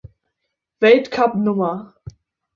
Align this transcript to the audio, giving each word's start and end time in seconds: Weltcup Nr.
Weltcup 0.81 1.35
Nr. 1.35 1.93